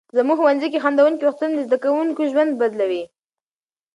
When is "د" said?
1.55-1.61